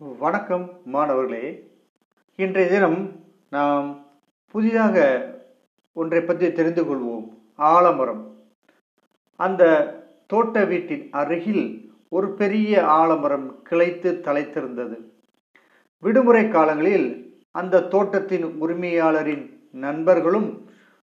வணக்கம் 0.00 0.80
மாணவர்களே. 0.84 1.70
இன்றைய 2.36 2.70
தினம் 2.70 3.12
நாம் 3.50 4.06
புதிதாக 4.50 4.96
ஒன்றை 5.92 6.20
பற்றி 6.20 6.52
தெரிந்து 6.52 6.82
கொள்வோம். 6.84 7.24
ஆலமரம். 7.56 8.36
அந்த 9.36 9.62
தோட்ட 10.26 10.64
வீட்டின் 10.64 11.08
அருகில் 11.10 11.90
ஒரு 12.08 12.30
பெரிய 12.30 12.86
ஆலமரம் 12.86 13.62
கிளைத்து 13.70 14.12
தலைத்திருந்தது. 14.20 14.98
விடுமுறை 15.98 16.48
காலங்களில் 16.48 17.40
அந்த 17.50 17.82
தோட்டத்தின் 17.82 18.44
உரிமையாளரின் 18.44 19.60
நண்பர்களும் 19.72 20.70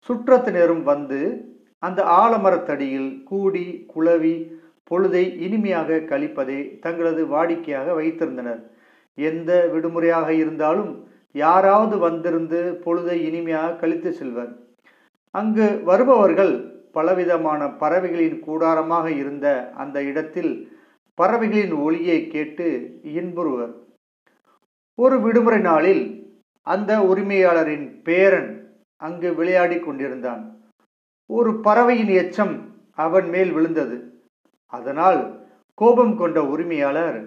சுற்றத்தினரும் 0.09 0.83
வந்து 0.83 1.53
அந்த 1.79 2.03
ஆலமரத்தடியில் 2.03 3.23
கூடி 3.23 3.87
குழவி 3.95 4.63
பொழுதை 4.91 5.41
இனிமையாக 5.41 5.97
கழிப்பதை 5.97 6.79
தங்களது 6.79 7.27
வாடிக்கையாக 7.27 7.95
வைத்திருந்தனர். 8.01 8.61
எந்த 9.15 9.69
விடுமுறையாக 9.73 10.33
இருந்தாலும் 10.33 11.09
யாராவது 11.33 11.99
வந்திருந்து 11.99 12.81
பொழுதை 12.85 13.13
இனிமையாக 13.13 13.75
கழித்து 13.75 14.13
செல்வர். 14.13 14.53
அங்கு 15.31 15.81
வருபவர்கள் 15.85 16.73
பலவிதமான 16.93 17.71
பறவைகளின் 17.71 18.43
கூடாரமாக 18.47 19.07
இருந்த 19.11 19.71
அந்த 19.77 20.03
இடத்தில் 20.03 20.73
பறவைகளின் 21.15 21.73
ஒளியை 21.73 22.27
கேட்டு 22.27 23.01
இன்புறுவர். 23.03 23.73
ஒரு 24.95 25.21
விடுமுறை 25.21 25.61
நாளில் 25.61 26.05
அந்த 26.63 26.99
உரிமையாளரின் 27.01 28.03
பேரன் 28.03 28.51
அங்கு 28.97 29.35
விளையாடி 29.35 29.79
கொண்டிருந்தான். 29.79 30.43
ஒரு 31.27 31.61
பறவையின் 31.61 32.13
எச்சம் 32.23 32.55
அவன் 32.95 33.29
மேல் 33.29 33.53
விழுந்தது. 33.53 34.14
அதனால் 34.79 35.49
கோபம் 35.75 36.17
கொண்ட 36.17 36.45
உரிமையாளர் 36.45 37.19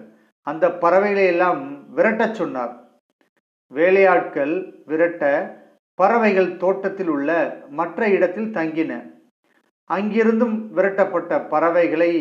அந்த 0.42 0.72
பறவைகளை 0.72 1.26
எல்லாம் 1.26 1.62
விரட்டச் 1.96 2.38
சொன்னார். 2.40 2.74
வேலையாட்கள் 3.74 4.82
விரட்ட 4.86 5.22
பறவைகள் 5.94 6.56
தோட்டத்தில் 6.56 7.08
உள்ள 7.08 7.30
மற்ற 7.68 8.08
இடத்தில் 8.08 8.52
தங்கின. 8.52 8.92
அங்கிருந்தும் 9.90 10.56
விரட்டப்பட்ட 10.76 11.48
பறவைகளை 11.48 12.12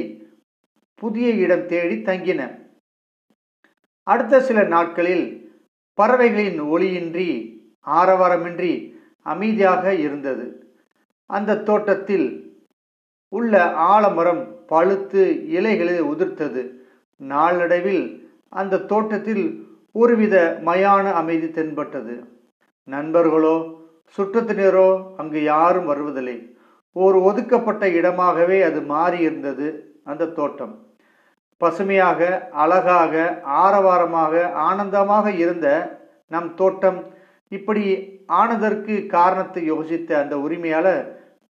புதிய 0.96 1.30
இடம் 1.30 1.68
தேடி 1.68 1.96
தங்கின. 1.96 2.42
அடுத்த 4.04 4.42
சில 4.42 4.64
நாட்களில் 4.64 5.26
பறவைகளின் 5.94 6.62
ஒளியின்றி 6.62 7.30
ஆரவாரமின்றி 7.86 8.74
அமைதியாக 9.24 9.94
இருந்தது. 9.94 10.76
அந்த 11.26 11.62
தோட்டத்தில் 11.70 12.28
உள்ள 13.30 13.74
ஆலமரம் 13.74 14.44
பழுத்து 14.72 15.24
இலைகளை 15.58 15.98
உதிர்த்தது. 16.12 16.64
நாளடைவில் 17.20 18.06
அந்த 18.60 18.84
தோட்டத்தில் 18.92 19.46
ஒருவித 20.02 20.36
மயான 20.70 21.06
அமைதி 21.22 21.48
தென்பட்டது. 21.58 22.16
நண்பர்களோ 22.88 23.56
சுற்றத்தினரோ 24.16 24.90
அங்கு 25.22 25.40
யாரும் 25.54 25.88
வருவதில்லை. 25.92 26.38
ஒரு 26.96 27.18
ஒதுக்கப்பட்ட 27.30 27.84
இடமாகவே 28.00 28.58
அது 28.68 28.80
மாறியிருந்தது 28.94 29.68
அந்த 30.12 30.30
தோட்டம். 30.38 30.76
பசுமையாக 31.62 32.22
அழகாக 32.64 33.14
ஆரவாரமாக 33.64 34.34
ஆனந்தமாக 34.70 35.28
இருந்த 35.44 35.68
நம் 36.34 36.50
தோட்டம் 36.60 37.00
இப்படி 37.52 37.84
ஆனதற்கு 38.40 38.96
காரணத்தை 39.16 39.62
யோசித்த 39.72 40.10
அந்த 40.22 40.36
உரிமையாளர் 40.46 41.06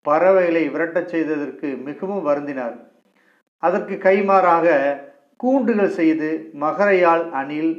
பறவைகளை 0.06 0.62
விரட்டச் 0.74 1.12
செய்ததற்கு 1.12 1.68
மிகவும் 1.86 2.26
வருந்தினார். 2.28 2.76
அதற்கு 3.58 3.94
கைமாறாக 3.94 4.66
கூண்டுகள் 5.36 5.92
செய்து 5.98 6.50
மகரையால் 6.60 7.30
அணில் 7.30 7.72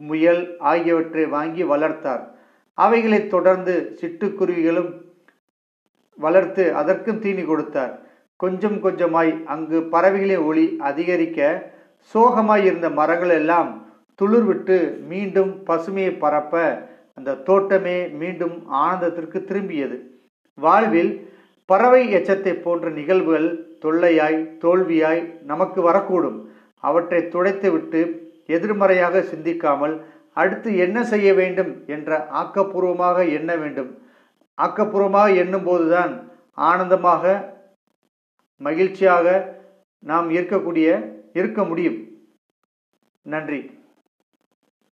முயல் 0.00 0.56
ஆகியவற்றை 0.58 1.24
வாங்கி 1.26 1.62
வளர்த்தார். 1.64 2.22
அவைகளை 2.74 3.26
தொடர்ந்து 3.26 3.96
சிட்டுக்குருவிகளும் 4.00 4.90
வளர்த்து 6.18 6.74
அதற்கும் 6.74 7.18
தீனி 7.18 7.42
கொடுத்தார். 7.42 7.92
கொஞ்சம் 8.36 8.78
கொஞ்சமாய் 8.84 9.44
அங்கு 9.44 9.78
பறவைகளின் 9.82 10.44
ஒளி 10.50 10.76
அதிகரிக்க 10.78 11.40
சோகமாய் 12.14 12.64
இருந்த 12.64 12.90
மரங்கள் 12.90 13.30
எல்லாம் 13.30 13.70
துளிர்விட்டு 14.22 14.76
மீண்டும் 15.06 15.50
பசுமையை 15.66 16.12
பரப்ப 16.18 16.54
அந்த 17.14 17.34
தோட்டமே 17.34 18.08
மீண்டும் 18.20 18.56
ஆனந்தத்திற்கு 18.72 19.38
திரும்பியது. 19.50 19.96
வாழ்வில் 20.54 21.12
பறவை 21.66 22.02
எச்சத்தை 22.12 22.52
போன்ற 22.52 22.90
நிகழ்வுகள் 22.90 23.48
தொல்லையாய் 23.82 24.38
தோல்வியாய் 24.58 25.22
நமக்கு 25.44 25.90
வரக்கூடும். 25.90 26.38
அவற்றை 26.80 27.20
துடைத்துவிட்டு 27.22 28.00
எதிர்மறையாக 28.46 29.22
சிந்திக்காமல் 29.22 30.04
அடுத்து 30.32 30.76
என்ன 30.76 31.04
செய்ய 31.04 31.34
வேண்டும் 31.34 31.72
என்ற 31.86 32.28
ஆக்கப்பூர்வமாக 32.32 33.32
எண்ண 33.32 33.56
வேண்டும். 33.56 33.90
ஆக்கப்பூர்வமாக 34.62 35.28
எண்ணும்போதுதான் 35.42 36.12
ஆனந்தமாக 36.54 37.24
மகிழ்ச்சியாக 38.56 39.58
நாம் 39.98 40.30
இருக்கக்கூடிய 40.30 40.88
இருக்க 41.32 41.64
முடியும். 41.64 41.98
நன்றி. 43.22 43.79